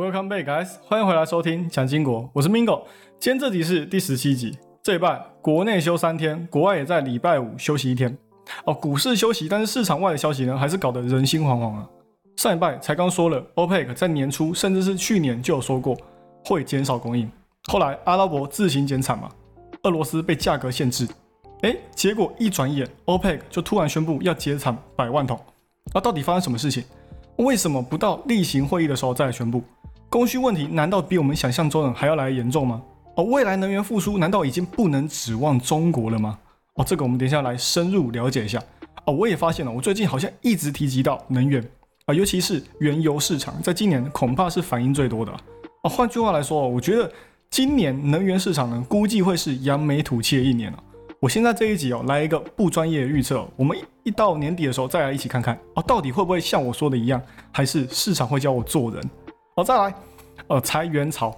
[0.00, 0.76] Welcome back, guys！
[0.86, 2.84] 欢迎回来收听蒋经国，我是 Mingo。
[3.18, 4.56] 今天这集是第十七集。
[4.82, 8.16] 这一拜国内休三天，国外也在礼拜五休息一天。
[8.64, 11.86] 哦，股市休息，但是市场外的消息呢，还是搞得人心惶惶啊。
[12.36, 15.94] 上一拜才刚说了，OPEC 在年初甚至是去年就有说过
[16.46, 17.30] 会减少供应，
[17.64, 19.28] 后来阿拉伯自行减产嘛，
[19.82, 21.06] 俄罗斯被价格限制，
[21.60, 25.38] 哎，结果一转眼，OPEC 就突然宣布要减产百万桶。
[25.92, 26.84] 那到底发生什么事情？
[27.36, 29.62] 为什么不到例行会议的时候再来宣布？
[30.10, 32.82] 供需问题难道比我们想象中的还要来严重吗？
[33.14, 36.36] 哦，未来能源复苏难道已经不能指望中国了吗？
[36.74, 38.60] 哦，这个我们等一下来深入了解一下。
[39.04, 41.64] 哦，我也发现了，我最近好像一直提及到能源
[42.06, 45.32] 啊，尤其是原油市场，在今年恐怕是反应最多的。
[45.84, 47.08] 哦，换句话来说，我觉得
[47.48, 50.82] 今年能源市场呢，估计会是扬眉吐气的一年了。
[51.20, 59.10] 我现在这一集哦，来一个不专业的预测，我们一到年底的时候再来一起看看哦，到底会不会像我说的一样，还是市场会教我做人？
[59.56, 59.92] 好，再来，
[60.46, 61.30] 呃，裁员潮，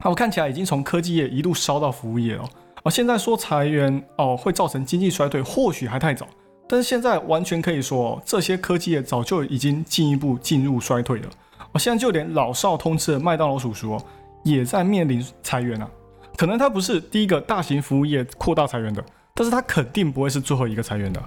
[0.00, 2.44] 好，我看起来已经从科技业一路烧到服务业了。
[2.82, 6.26] 哦，现在说裁员哦会造成经济衰退，或许还太早，
[6.68, 11.28] 但是现在完全可以说，这些科技业早就已经进一步进入衰退了。
[11.72, 14.02] 哦，现在就连老少通吃的麦当劳叔叔哦，
[14.42, 15.88] 也在面临裁员啊。
[16.36, 19.02] 可能他不是第一个大型服务业扩大裁员的，
[19.34, 21.22] 但是他肯定不会是最后一个裁员的。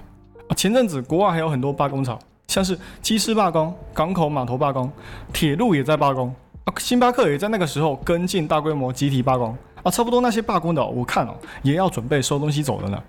[0.54, 2.18] 前阵子国外还有很多罢工潮。
[2.50, 4.90] 像是机师罢工、港口码头罢工、
[5.32, 6.34] 铁路也在罢工
[6.64, 13.00] 啊，星巴克也在那个时候跟进大规模集体罢工啊，差不多那些罢工的，我看哦也要准备收东西走了呢。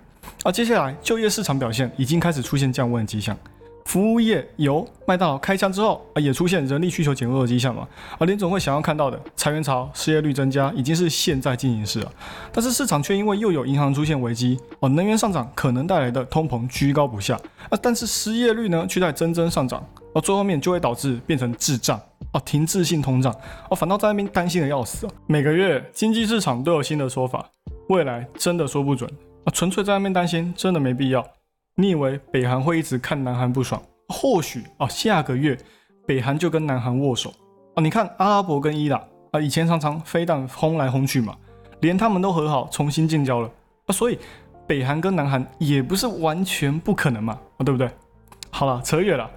[0.44, 3.36] 啊，接下来就业市场表现已经开始出现降温的迹象。
[3.84, 7.86] 服务业由麦当劳开枪之后啊，也出现人力需求减弱的迹象嘛。
[8.18, 12.12] 而，联总会想要看到的裁员潮、失业率增加，已经是现在进行式了。
[12.52, 17.34] 但是市场却因为又有银行出现危机，哦，能源上涨可能带来的通膨居高不下
[17.68, 22.00] 啊，但是失业率呢却在增增上涨，哦，最后面就会导致变成滞胀，
[22.32, 23.34] 哦，停滞性通胀，
[23.68, 25.12] 哦，反倒在那边担心的要死啊。
[25.26, 27.44] 每个月经济市场都有新的说法，
[27.88, 29.10] 未来真的说不准
[29.44, 31.26] 啊，纯粹在那边担心真的没必要。
[31.74, 33.82] 你以为北韩会一直看南韩不爽？
[34.08, 35.56] 或许啊，下个月
[36.06, 37.32] 北韩就跟南韩握手
[37.74, 37.80] 啊！
[37.82, 41.34] 你看阿拉伯跟伊朗啊，以前常常飞弹轰来轰去嘛，
[41.80, 43.50] 连他们都和好，重新建交了
[43.86, 43.88] 啊！
[43.90, 44.18] 所以
[44.66, 47.88] 北韩跟南韩也不是完全不可能嘛，啊，对不对？
[48.50, 49.30] 好了，扯远了，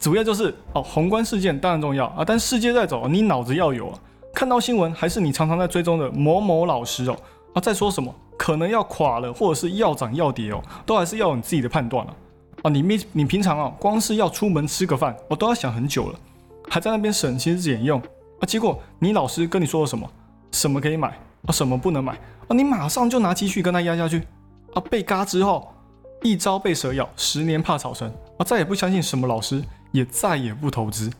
[0.00, 3.98] 主要就是哦，宏观事件当然重要啊，但世界在走，你脑子要有啊！
[4.34, 7.16] 看到新闻还是你常常在追踪的某某老师哦
[7.54, 8.12] 啊，在说什么？
[8.36, 12.14] 可能要垮了，或者是要涨要跌哦，都还是要有你自己的判断了
[12.62, 12.70] 啊！
[12.70, 16.18] 你没你平常啊，光是要出门吃个饭，我都要想很久了，
[16.68, 18.00] 还在那边省吃俭用
[18.40, 18.42] 啊！
[18.46, 20.08] 结果你老师跟你说了什么？
[20.52, 21.08] 什么可以买
[21.46, 21.52] 啊？
[21.52, 22.12] 什么不能买
[22.48, 22.50] 啊？
[22.50, 24.26] 你马上就拿积蓄跟他压下去
[24.74, 24.80] 啊！
[24.90, 25.72] 被嘎之后，
[26.22, 28.44] 一朝被蛇咬，十年怕草绳啊！
[28.44, 31.10] 再也不相信什么老师，也再也不投资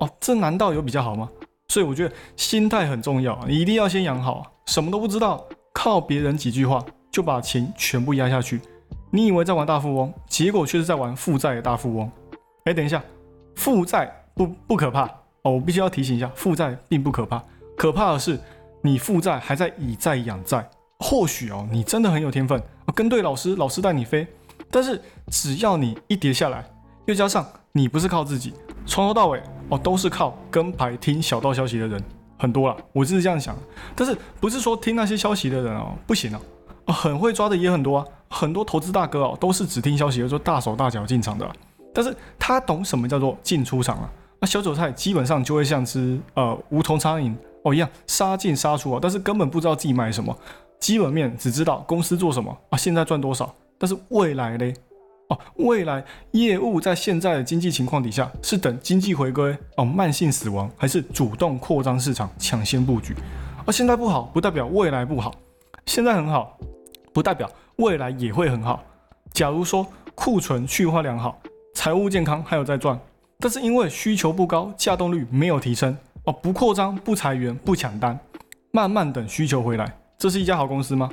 [0.00, 0.08] 哦！
[0.20, 1.28] 这难道有比较好吗？
[1.68, 5.44] 所以我觉得心态很重要，你一定要先养好，什么都不知道。
[5.74, 8.60] 靠别人几句话就把钱全部压下去，
[9.10, 12.10] 你以为在玩大富翁，结果却是在玩负债的大富翁。
[12.64, 13.02] 哎，等一下，
[13.56, 15.04] 负债不不可怕
[15.42, 17.42] 哦，我必须要提醒一下，负债并不可怕，
[17.76, 18.40] 可怕的是
[18.80, 20.66] 你负债还在以债养债。
[21.00, 22.62] 或许哦，你真的很有天分，
[22.94, 24.26] 跟对老师，老师带你飞。
[24.70, 26.64] 但是只要你一跌下来，
[27.06, 28.54] 又加上你不是靠自己，
[28.86, 32.02] 从头到尾哦都是靠跟牌听小道消息的人。
[32.44, 33.56] 很多了，我就是这样想，
[33.96, 36.30] 但是不是说听那些消息的人哦不行
[36.84, 41.50] 啊，很会抓的也很多啊，很多投资大哥哦都是只听消息就大手大脚进场的，
[41.94, 44.10] 但是他懂什么叫做进出场啊？
[44.40, 50.36] 那小韭菜基本上就会像只呃无头苍蝇哦一样杀进杀出啊，但是根本不知道自己买什么，
[50.78, 54.74] 基本面只知道公司做什么啊，现在赚多少，但是未来嘞？
[55.28, 63.14] 哦，未来业务在现在的经济情况底下，是等经济回归哦，慢性死亡，还是主动扩张市场，抢先布局？
[63.66, 65.30] 而现在不好，不代表未来不好；
[65.86, 66.58] 现在很好，
[67.12, 68.84] 不代表未来也会很好。
[69.32, 71.40] 假如说库存去化良好，
[71.74, 72.98] 财务健康还有在赚，
[73.38, 78.18] 但是因为需求不高，价动率没有提升哦，不扩张，不裁员，不抢单，
[78.70, 81.10] 慢慢等需求回来，这是一家好公司吗？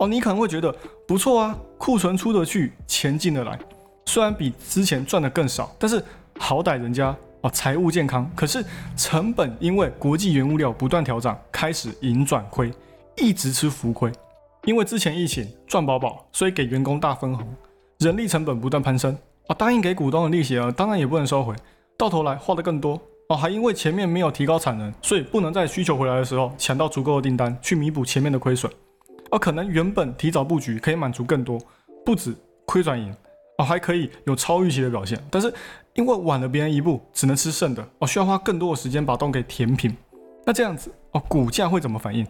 [0.00, 0.74] 哦，你可能会觉得
[1.06, 3.58] 不错啊，库存出得去，钱进得来，
[4.06, 6.02] 虽然比之前赚的更少，但是
[6.38, 8.28] 好歹人家哦财务健康。
[8.34, 8.64] 可是
[8.96, 12.72] 成本因为国际原物料不断调涨，开始盈转亏，
[13.18, 14.10] 一直吃浮亏。
[14.64, 17.46] 因为之前疫情赚饱饱，所以给员工大分红，
[17.98, 19.14] 人力成本不断攀升
[19.48, 21.54] 啊，答应给股东的利息啊，当然也不能收回，
[21.98, 22.98] 到头来花的更多
[23.28, 28.72] 哦，还因为前面没有提高产能，所以不能在需求回来的时候抢到足够的订单去弥补前面的亏损。
[29.30, 31.58] 哦，可能原本提早布局可以满足更多，
[32.04, 32.34] 不止
[32.66, 33.14] 亏转盈，
[33.58, 35.22] 哦，还可以有超预期的表现。
[35.30, 35.52] 但是
[35.94, 39.96] 因为晚了别人一步，只能吃剩的，哦，需要花更多的时间把洞给填平。
[40.44, 42.26] 那这样子哦，股价会怎么反应？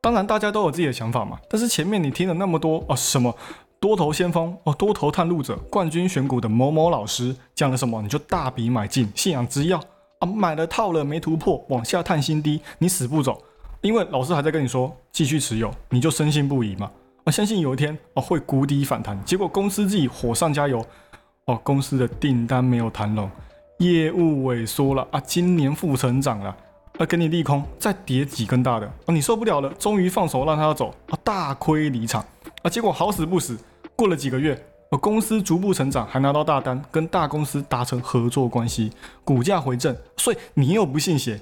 [0.00, 1.38] 当然大家都有自己的想法嘛。
[1.48, 3.34] 但是前面你听了那么多哦，什么
[3.80, 9.80] 多头先锋哦，多头探路者，冠军选股的某某老师讲了什么，你就大笔买进，信仰之药
[10.18, 13.40] 啊，买了套了没突破，往下探新低，你死不走，
[13.84, 16.90] 因为老师还在跟你说继续持有，你就深信不疑嘛。
[17.24, 20.82] 啊，相信有一天哦会谷底反弹，结果公司自己火上加油
[21.44, 23.30] 哦，公司的订单没有谈拢，
[23.80, 26.56] 业务萎缩了啊，今年负成长了。
[26.96, 32.24] 啊，给你利空，再叠几根大的啊，你受不了了，终于放手让他走啊，大亏离场
[32.62, 33.58] 啊，结果好死不死，
[33.94, 34.54] 过了几个月，
[34.88, 38.90] 啊，公司逐步成长，还拿到大单，跟大公司达成合作关系，
[39.24, 41.38] 股价回正，所以你又不信邪，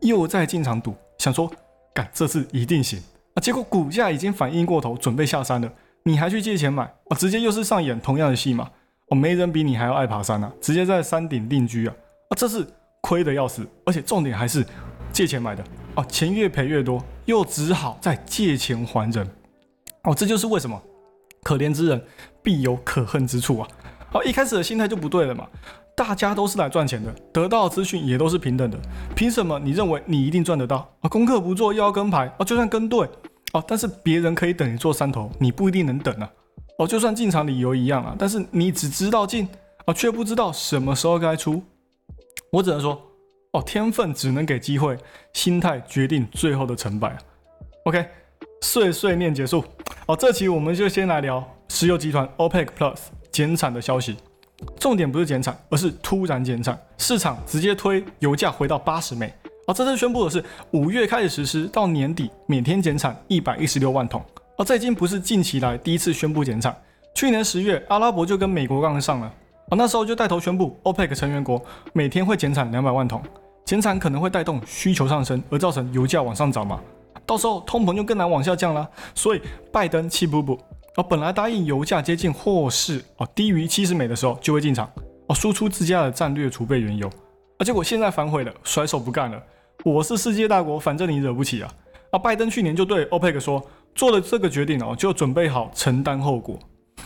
[0.00, 1.48] 又在进场赌，想说，
[1.96, 3.02] 干这次一定行。
[3.34, 5.72] 啊，结果股价已经反应过头，准备下山了，
[6.02, 6.84] 你还去借钱买？
[7.08, 8.70] 啊，直接又是上演同样的戏码，
[9.08, 11.94] 哦，没人比你还要爱爬山啊，直接在山顶定居啊，
[12.28, 12.66] 啊，这次。
[13.02, 14.66] 亏的要死，而且重点还是
[15.12, 15.62] 借钱买的。
[15.94, 19.24] 哦，钱越赔越多，又只好再借钱还人。
[20.02, 20.82] 哦，这就是为什么
[21.44, 22.04] 可怜之人
[22.42, 23.68] 必有可恨之处啊！
[24.10, 25.46] 好，一开始的心态就不对了嘛，
[25.96, 28.78] 大家都是来赚钱的，得到资讯也都是平等的，
[29.14, 31.08] 凭什么你认为你一定赚得到啊？
[31.08, 32.44] 功课不做又要跟牌啊？
[32.44, 33.08] 就算跟对
[33.54, 36.30] 哦，但是别人可以等你做三头，你不一定能等啊！
[36.78, 39.48] 哦，就算进场理由一样啊，但是你只知道进
[39.86, 41.62] 啊，却不知道什么时候该出。
[42.52, 43.00] 我只能说，
[43.52, 44.98] 哦，天分只能给机会，
[45.32, 47.18] 心态决定最后的成败啊。
[47.84, 48.06] OK，
[48.60, 49.64] 碎碎念结束。
[50.06, 52.98] 哦，这期我们就先来聊石油集团 OPEC Plus
[53.32, 54.18] 减产的消息。
[54.78, 59.32] 重点不是减产，而是突然减产，市场直接推油价回到八十美。
[59.66, 64.24] 而，这次宣布的是五月开始实施，到年底每天减产一百一十六万桶。
[64.56, 66.74] 啊，这已经不是近期来第一次宣布减产，
[67.14, 69.26] 去年十月阿拉伯就跟美国杠上了。
[69.26, 71.60] 啊，那时候就带头宣布，OPEC 成员国
[71.92, 73.20] 每天会减产两百万桶，
[73.64, 76.80] 减产可能会带动需求上升，而造成油价往上涨嘛。
[77.26, 78.88] 到时候通膨就更难往下降了。
[79.14, 79.42] 所以
[79.72, 80.56] 拜登气不不，
[80.96, 84.90] 啊，本来答应油价接近或是啊低于七十美的时候就会进场，
[85.28, 87.06] 啊输出自家的战略储备原油，
[87.58, 89.40] 啊结果现在反悔了，甩手不干了。
[89.84, 91.70] 我是世界大国，反正你惹不起啊。
[92.12, 93.62] 啊，拜登去年就对 OPEC 说，
[93.94, 96.58] 做了这个决定哦，就准备好承担后果。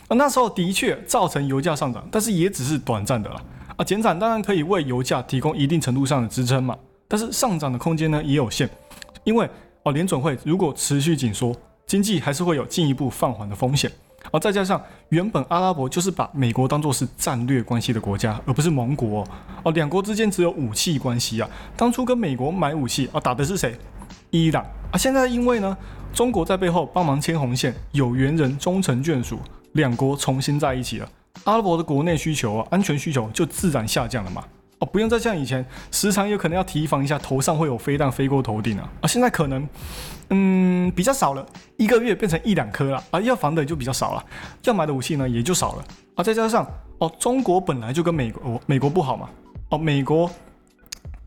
[0.07, 3.43] 啊，那时候的确造成油价上涨，但是也只是短暂的啦。
[3.77, 6.79] 啊，减产当然可以为油价提供一定程度上的支撑嘛，
[7.09, 8.71] 但是上涨的空间呢也有限，
[9.25, 9.51] 因为
[9.83, 11.53] 哦联准会如果持续紧缩，
[11.91, 13.91] 经济还是会有进一步放缓的风险。
[14.31, 19.27] 而，再加上原本阿拉伯就是把美国当作是战略关系的国家，而不是盟国
[19.65, 21.51] 哦，两国之间只有武器关系啊。
[21.77, 23.77] 当初跟美国买武器啊，打的是谁？
[24.31, 24.97] 伊朗啊。
[24.97, 25.77] 现在因为呢，
[26.13, 29.41] 中国在背后帮忙牵红线，有缘人终成眷属。
[29.73, 31.09] 两国重新在一起了，
[31.43, 34.45] 阿拉伯的国内需求啊，安全需求就自然下降了嘛。
[34.79, 38.89] 哦，不用再像以前，时常有可能要提防一下头上会有飞弹飞过头顶啊。
[39.01, 39.69] 啊，现在可能，
[40.31, 41.45] 嗯，比较少了，
[41.77, 44.25] 一个月变成一两颗了啊，要防的就比较少了，
[44.65, 45.85] 要买的武器呢也就少了
[46.15, 46.23] 啊。
[46.23, 46.65] 再加上
[46.99, 49.29] 哦，中国本来就跟美国美国不好嘛，
[49.71, 50.31] 哦，美国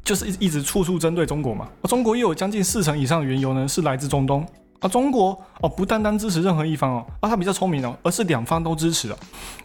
[0.03, 1.67] 就是一一直处处针对中国嘛。
[1.83, 4.45] 中国又有将近四成以上的原油呢是来自中东。
[4.79, 5.29] 啊，中国
[5.61, 9.17] 哦，不单单支持任何一方哦，啊，他比较聪明哦，而是两方都支持啊。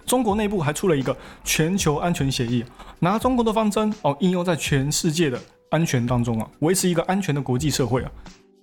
[0.06, 2.64] 中国内部还出了一个全球安全协议，
[3.00, 5.36] 拿中国的方针哦应用在全世界的
[5.70, 8.10] 安全当中啊，维持一个安全的国际社会啊。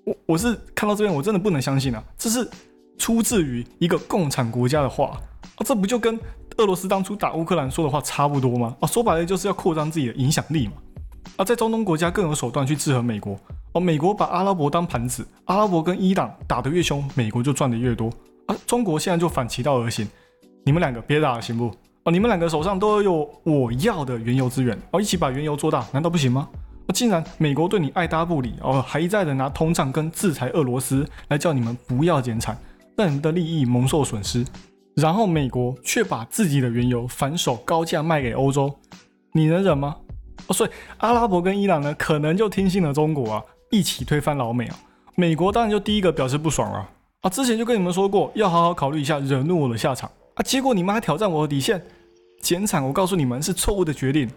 [0.06, 2.50] 我我是看到这边，我真的不能相信啊，这是
[2.98, 5.20] 出自于一个共产国家的话
[5.56, 6.18] 啊，这不就跟
[6.58, 8.76] 俄罗斯当初打乌克兰说的话差不多吗？
[8.80, 10.74] 啊，说白了就是要扩张自己的影响力嘛。
[11.38, 13.38] 啊，在中东国家更有手段去制衡美国。
[13.74, 18.10] 哦，美国把阿拉伯当盘子，阿拉伯跟伊朗打得越凶，美国就赚得越多。
[18.46, 20.08] 啊，中国现在就反其道而行，
[20.64, 21.66] 你们两个别打了，行不？
[22.04, 26.48] 哦，你们两个手上都有我要的原油资源，哦，一起把原油做大，难道不行吗？
[26.88, 32.58] 啊，既然美国对你爱搭不理，哦，还一再的拿通胀跟制裁俄罗斯来叫你们不要减产，
[32.96, 34.46] 让你们的利益蒙受损失，
[34.96, 38.74] 然后美国却把自己的原油反手高价卖给欧洲，
[39.34, 39.96] 你能忍吗？
[40.48, 43.44] 哦，所以阿拉伯跟伊朗呢，可能就听信了中国啊。
[43.72, 44.78] 一起推翻老美啊！
[45.16, 46.88] 美国当然就第一个表示不爽了
[47.22, 47.30] 啊！
[47.30, 50.44] 之前就跟你们说过，要好好考虑一下惹怒我的下场啊！
[50.44, 51.82] 结果你们还挑战我的底线，
[52.42, 54.30] 减产，我告诉你们是错误的决定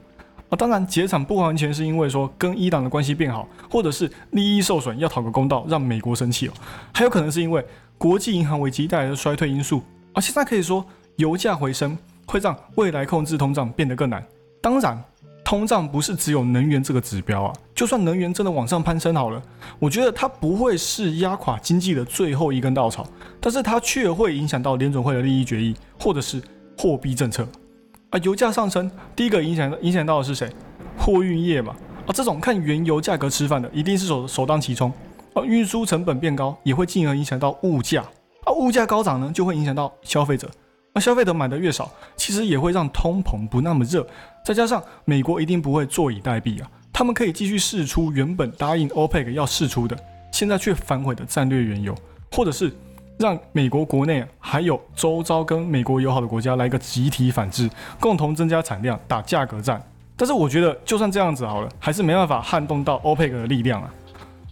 [0.48, 0.56] 啊！
[0.56, 6.52] 当然，减产不完全是因为说跟伊朗的关系变好，或者是利益受损要讨个公道，让美国生气哦，
[6.92, 7.64] 还有可能是因为
[7.96, 10.20] 国际银行危机带来的衰退因素啊！
[10.20, 10.84] 现在可以说
[11.16, 14.24] 油价回升会让未来控制通胀变得更难，
[14.60, 15.02] 当然。
[15.44, 19.42] 通胀不是只有能源这个指标啊，就算能源真的往上攀升好了，
[19.78, 23.06] 我觉得它不会是压垮经济的最后一根稻草，
[23.40, 26.42] 但是它却会影响到联准会的利益决议或者是
[26.76, 27.48] 货币政策
[28.10, 28.18] 啊。
[28.22, 30.50] 油价上升，第一个影响影响到的是谁？
[30.98, 31.74] 货运业嘛，
[32.06, 34.92] 啊，这种看原油价格吃饭的，一定是首首当其冲。
[35.34, 38.02] 啊，运输成本变高，也会进而影响到物价。
[38.44, 40.50] 啊，物价高涨呢，就会影响到消费者。
[40.94, 44.04] 那消费者买的越少，其实也会让通膨不那么热。
[44.44, 49.96] 再加上美国一定不会坐以待毙啊，他们可以继续试出原本答应 OPEC 要试出的，
[50.32, 51.94] 现在却反悔的战略原油，
[52.32, 52.72] 或者是
[53.18, 59.82] 让美国国内还有周遭跟美国友好的国家来个集体反制，共同增加产量，打价格战。
[60.16, 63.92] 但是我觉得，就算这样子好了，还是没办法撼动到 OPEC 的力量啊。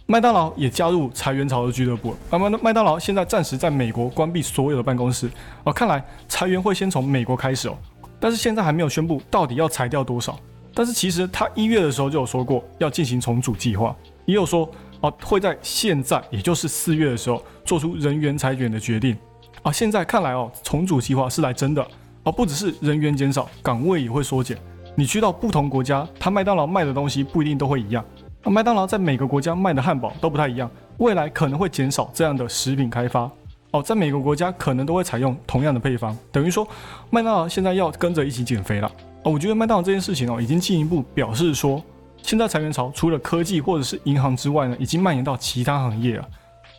[0.05, 2.15] 麦当劳也加入裁员潮的俱乐部。
[2.29, 5.29] 那么麦当劳现在暂时在美国关闭所有的办公室。
[5.63, 7.77] 哦，看来裁员会先从美国开始哦。
[8.19, 10.37] 但是现在还没有宣布到底要裁掉多少。
[10.73, 13.95] 但是其实他一月的时候就有说过要进行重组计划，
[14.25, 14.69] 也有说
[15.01, 19.17] 哦会在现在，也就是四月的时候做出人员裁员的决定。
[19.61, 21.85] 啊，现在看来哦，重组计划是来真的。
[22.23, 24.57] 哦，不只是人员减少，岗位也会缩减。
[24.95, 28.03] 你去到不同国家，他麦当劳卖的东西不一定都会一样。
[28.43, 33.29] 麦当劳在每个国家卖的汉堡都不太一样，未来可能会减少这样的食品开发
[33.71, 36.65] 哦，在每个国家可能都会采用同样的配方，等于说
[37.09, 38.89] 麦当劳现在要跟着一起减肥了
[39.23, 39.31] 哦。
[39.33, 41.83] 我觉得麦当劳这件事情哦，已经进一步表示说，
[42.27, 46.27] 现在裁员潮除了科技或者是银行之外呢，已经蔓延到其他行业了。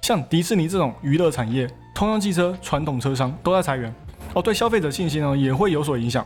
[0.03, 3.91] 像迪士尼这种娱乐产业、通用汽车、传统车商都在裁员
[4.35, 6.25] 哦，对消费者信心呢也会有所影响。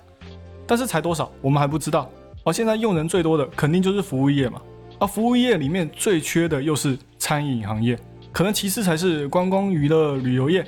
[0.67, 2.11] 但是裁多少我们还不知道
[2.43, 2.53] 哦。
[2.53, 4.61] 现在用人最多的肯定就是服务业嘛。
[4.99, 7.97] 而服务业里面最缺的又是餐饮行业，
[8.33, 10.67] 可能其次才是观光娱乐旅游业。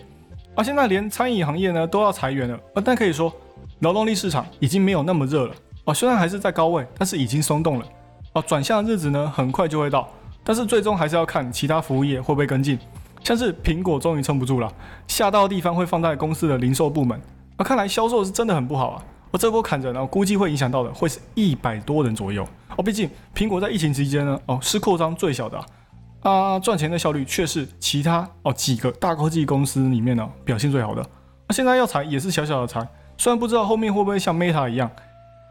[0.55, 3.35] 而现在连餐饮行业呢都要裁员了，啊，但可以说
[3.81, 5.55] 劳动力市场已经没有那么热了。
[5.87, 7.87] 啊，虽然还是在高位，但是已经松动了。
[8.35, 10.07] 啊，转向的日子呢很快就会到，
[10.45, 12.79] 但是最终还是要看其他服务业会不会跟进。
[13.23, 14.71] 像是苹果终于撑不住了，
[15.09, 17.19] 下到地方会放在公司的零售部门。
[17.57, 19.03] 啊，看来销售是真的很不好啊。
[19.33, 22.47] 而这波砍人呢，估计会影响到的会是一百多人左右。
[22.77, 25.59] 哦，毕竟苹果在疫情期间呢，哦是扩张最小的
[26.23, 31.05] 啊，赚钱的效率却是其他哦几个大科技公司里面呢表现最好的。
[31.49, 32.87] 那现在要裁也是小小的裁，
[33.17, 34.91] 虽然不知道后面会不会像 Meta 一样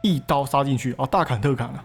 [0.01, 1.83] 一刀杀进去哦，大砍特砍啊，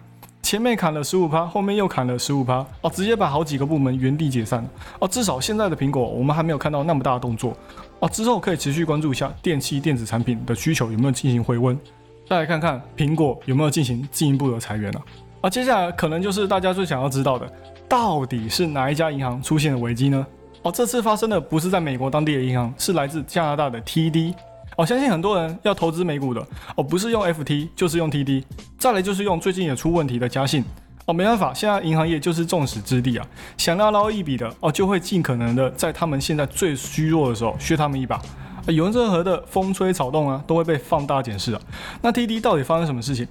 [0.49, 4.67] 前面砍了十五趴，后面又砍了十五趴哦，直接把好几个部门原地解散
[4.99, 5.07] 哦。
[5.07, 7.55] 至少现在的苹果我们还没有看到那么大的动作
[7.99, 11.79] 哦，之后可以持续关注一下电器电子产品的需求有没有进行回温，
[12.27, 15.05] 再来看看苹果有没有进行进一步的裁员了。
[15.43, 17.47] 啊，接下来可能就是大家最想要知道的，
[17.87, 20.27] 到底是哪一家银行出现了危机呢？
[20.63, 24.33] 哦，这次发生的不是在美国当地的银行，是来自加拿大的 TD。
[24.79, 26.41] 哦，相信很多人要投资美股的，
[26.77, 28.45] 哦，不是用 FT 就是用 TD，
[28.79, 30.65] 再来就是用最近也出问题的嘉信。
[31.05, 38.23] 哦，没办法，现在银行业就是众矢之的啊，想要捞一笔的，哦，就会尽可能的在他们现在最虚弱的时候削他们一把。
[38.69, 41.61] 有任何的风吹草动啊，都会被放大检视啊。
[42.01, 43.27] 那 TD 到底发生什么事情？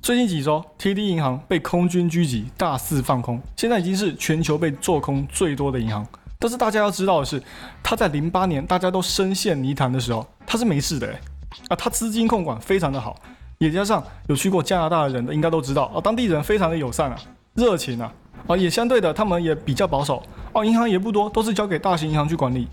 [0.00, 6.06] 最近几周，TD 银行被空军狙击，大肆放空，现在已经是全球被做空最多的银行。
[6.38, 7.42] 但是大家要知道的是，
[7.82, 11.20] 他在零八年大家都深陷泥潭的时候，他是没事的哎，
[11.68, 13.16] 啊，他资金控管非常的好，
[13.58, 17.18] 也加上有去过加拿大的人的应该都知道啊，当地人非常的友善啊，
[17.54, 18.12] 热情啊，
[18.46, 22.68] 啊，也相对的他们也比较保守哦，银行也不多，都是交给大型银行去管理。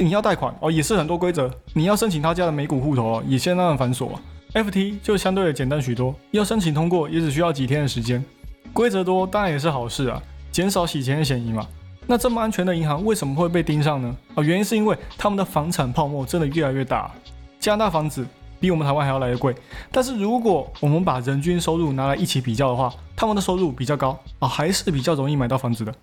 [0.00, 4.08] 你要贷款哦，也是很多规则，你要申请他家的美股户头哦，也相当的繁琐。
[4.54, 8.24] FT 就相对的简单许多，要申请通过也只需要几天的时间。
[8.72, 11.64] 规则多当然也是好事啊，减少洗钱的嫌疑嘛。
[12.06, 14.16] 那这么安全的银行为什么会被盯上呢？
[14.34, 17.10] 啊，原因是因为他们的房产泡沫真的越来越大。
[17.58, 18.26] 加拿大房子
[18.60, 19.54] 比我们台湾还要来得贵，
[19.90, 25.94] 但是如果我们把人均收入拿来一起比较的话，他们的收入比较高啊，还是比较容易买到房子的。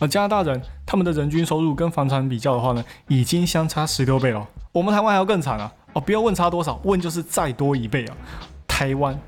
[0.00, 4.46] 而加拿大人他们的人均收入跟房产比较的话呢，已经相差十六倍了。
[4.70, 5.72] 我们台湾还要更惨啊！
[5.94, 8.16] 哦，不要问差多少，问就是再多一倍啊！
[8.68, 9.18] 台湾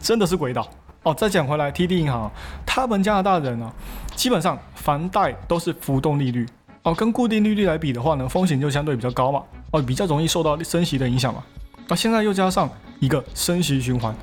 [0.00, 0.68] 真的是鬼岛
[1.04, 1.14] 哦。
[1.14, 2.30] 再讲回来，TD 银行，
[2.66, 3.72] 他们加拿大人呢，
[4.16, 6.46] 基本上房贷都是浮动利率
[6.82, 9.42] 哦，跟固定利率来比的话呢，风险就相对比较高嘛，
[9.72, 11.42] 哦，比较容易受到升息的影响嘛。
[11.88, 12.68] 那现在又加上
[13.00, 14.14] 一个升息循环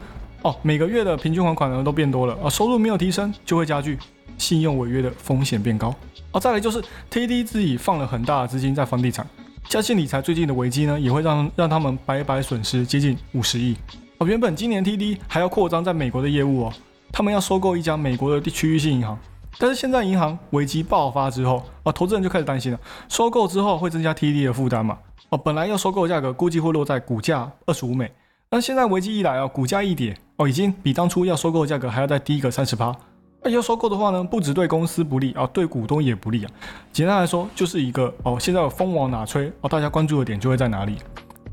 [0.41, 3.97] 哦，每个月的平均还款额都变多了啊，收入没有提升，就会加剧
[4.37, 5.93] 信用违约的风险变高
[6.31, 6.39] 哦。
[6.39, 6.81] 再来就是
[7.11, 9.27] TD 自己放了很大的资金在房地产。
[9.69, 13.75] 嘉信理财最近的危机呢，也会让让他们白白损失接近五十亿
[14.17, 14.27] 哦。
[14.27, 16.73] 原本今年 TD 还要扩张在美国的业务哦，
[17.11, 19.17] 他们要收购一家美国的区域性银行，
[19.59, 22.79] 但是现在银行危机爆发之后啊，投资人就开始担心了，
[23.09, 24.97] 收购之后会增加 TD 的负担嘛？
[25.29, 28.11] 哦，本来要收购价格估计会落在股价二十五美，
[28.49, 32.95] 那现在危机一来啊，股价一跌哦，已经比当初要收购的价格还要再低一个三十八。
[33.43, 36.51] 那要收购的话呢，不只对公司不利啊，对股东也不利啊。
[36.91, 40.97] 简单来说，就是一个哦，现在风往哪吹哦，大家关注的点就会在哪里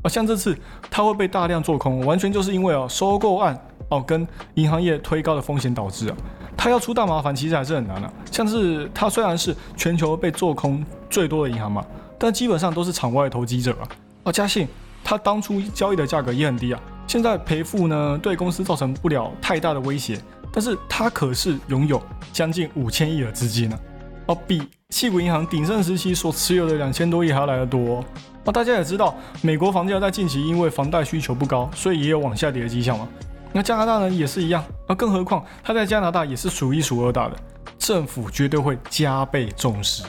[0.03, 0.07] 啊。
[0.07, 0.57] 像这次
[0.91, 6.17] 它会被大量做空，完全就是因为哦，收购案哦跟银行业推高的风险导致啊。
[6.61, 8.13] 它要出大麻烦其实还是很难的。
[8.29, 11.81] 像是它虽然是全球被做空最多的银行嘛，
[12.17, 13.87] 但基本上都是场外投机者啊。
[14.25, 14.67] 而嘉信
[15.01, 20.19] 它当初交易的价格也很低啊，现在赔付呢对公司造成不了太大的威胁，
[20.51, 22.01] 但是它可是拥有
[22.33, 23.79] 将近五千亿的资金呢。
[24.25, 28.03] 哦，比硅谷银行鼎盛时期所持有的两千多亿还要来得多。
[28.43, 33.07] 那大家也知道，美国房价在近期因为房贷需求不高，所以也有往下跌的迹象嘛。
[33.51, 37.35] 那加拿大呢也是一样，那更何况它在加拿大也是数一数二大的，
[37.77, 40.03] 政府绝对会加倍重视。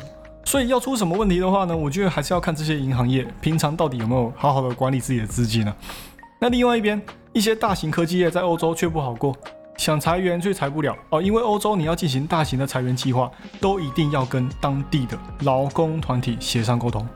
[0.45, 5.75] 所以要出什么问题的话呢，我觉得还是要看这些银行业平常到底有没有好好的管理自己的资金呢。
[6.41, 7.01] 那另外一边，
[7.33, 9.37] 一些大型科技业在欧洲却不好过。
[9.77, 13.31] 想裁员却裁不了哦，因为欧洲你要进行大型的裁员计划，
[13.61, 17.07] 都一定要跟当地的劳工团体协商沟通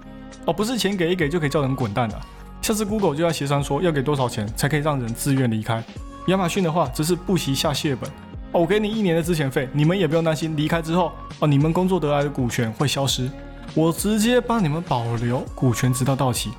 [0.46, 2.18] 哦，不是钱给一给就可以叫人滚蛋的。
[2.62, 5.84] 像是 Google 就要协商说要给多少钱才可以让人自愿离开，
[6.28, 8.08] 亚马逊的话只是不惜下血本
[8.52, 13.28] 哦，我给你一年的资遣费，你们也不用担心离开之后哦，你们工作得来的股权会消失，
[13.74, 16.50] 我直接帮你们保留股权直到到期。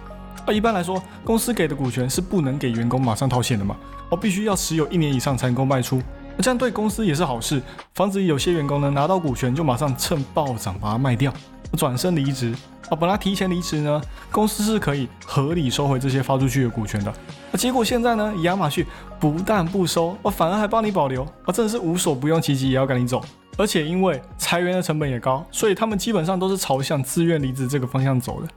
[0.46, 3.76] 啊，一般来说，公司给的股权是不能给员工马上套现的嘛？
[4.10, 6.02] 哦，必须要持有一年以上才能够卖出。
[6.40, 7.62] 这样对公司也是好事，
[7.94, 11.34] 防止有些员工呢拿到股权就马上趁暴涨把它卖掉，
[11.78, 12.56] 转身离职。
[12.90, 14.00] 啊，本来提前离职呢，
[14.32, 17.12] 公司是可以合理收回这些发出去的股权的。
[17.52, 18.86] 那结果现在呢，亚马逊
[19.20, 23.24] 不但不收，哦，反而还帮你保留，啊，真的是无所不用其极也要赶你走。
[23.58, 28.48] 而且因为裁员的成本也高，所以他们基本上都是朝向自愿离职这个方向走的。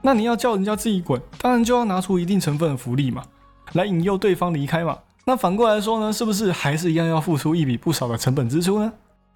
[0.00, 3.24] 那你要叫人家自己滚，当然就要拿出一定成分的福利嘛，
[3.72, 4.98] 来引诱对方离开嘛。
[5.24, 8.92] 那反过来说呢，是不是还是一样要付出一笔不少的成本支出呢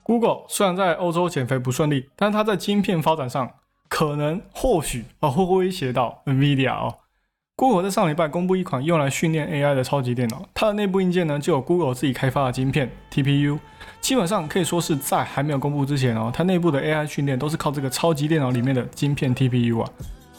[0.06, 3.50] ？Google 虽然在欧洲减肥不顺利，但它在晶片发展上
[3.88, 6.94] 可能或许啊会威胁到 Nvidia 哦。
[7.56, 13.58] Google 在上礼拜公布一款用来训练 AI 的超级电脑，它的内部硬件呢就有 Google 自己开发的晶片 TPU，
[14.00, 19.90] 基本上可以说是在还没有公布之前哦，它内部的 AI 训练都是靠这个超级电脑里面的晶片 TPU 啊。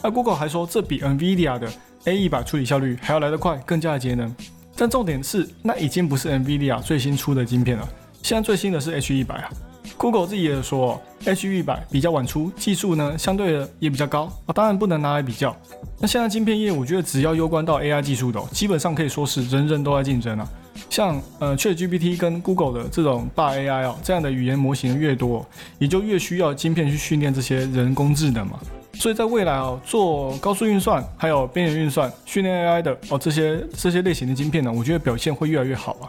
[0.02, 1.68] 那 Google 还说，这比 NVIDIA 的
[2.04, 4.34] A 一百处理效率还要来得快，更加的节能。
[4.76, 7.88] 但重点是，那已经不是 NVIDIA 最新出的晶片了，
[8.22, 9.50] 现在最新的是 H 一百啊。
[9.96, 15.56] Google 自己也说，H 一百比较晚出，技术呢相对的也比较高啊，当然不能拿来比较。
[15.98, 20.48] 那现在晶片业务，我觉得只要攸关到 AI 技术的，基本上可以说是人人都在竞争啊。
[20.88, 25.44] 像呃 ChatGPT 跟 Google 的这种大 AI 哦，这样的语言模型越多，
[25.80, 28.60] 也就越需要晶片去训练这些人工智能嘛。
[28.94, 36.06] 所以在未来哦，做高速运算还有边缘运算、训练 AI 的哦，这些这些类型的晶片呢，我觉得表现会越来越好啊。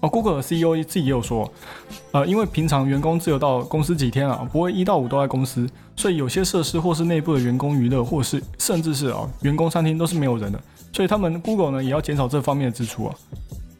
[0.00, 1.50] 哦，Google 的 CEO 自己也有说，
[2.12, 10.58] 呃，因为平常员工只有到公司几天啊，不会一到五都在公司，所以有些设施或是内部的员工娱乐，或是甚至是啊员工餐厅都是没有人的，
[10.92, 13.14] 所以他们 Google 呢也要减少这方面的支出啊。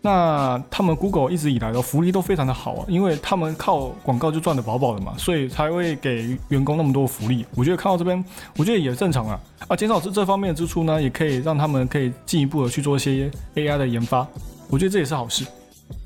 [0.02, 7.44] 那他们 Google 一直以来的福利都非常的好啊，因为他们靠广告就赚得饱饱的嘛，所以才会给员工那么多福利。
[7.54, 8.22] 我觉得看到这边，
[8.56, 9.40] 我觉得也正常啊。
[9.68, 14.26] 啊，减少这这方面的支出呢，也可以让他们可以进一步的去做一些 AI 的研发。
[14.68, 15.46] 我觉得这也是好事。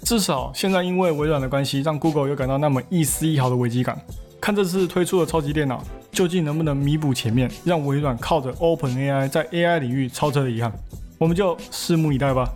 [0.04, 3.98] 至少现在因为微软的关系，让 Google 有感到那么一丝一毫的危机感。
[4.40, 10.70] 看这次推出的超级电脑，究竟能不能弥补前面让微软靠着 Open AI 在 AI 领域超车的遗憾？
[11.18, 12.52] 我们就拭目以待吧。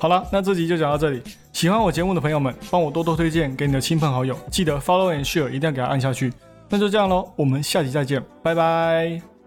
[0.00, 1.22] 好了，那这集就讲到这里。
[1.52, 6.32] 喜欢我节目的朋友们，帮我多多推荐给你的亲朋好友，记得 follow and share，一定要给他按下去。
[6.68, 9.37] 那就这样喽，我们下集再见，拜拜。